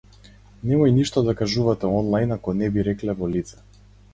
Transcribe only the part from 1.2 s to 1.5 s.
да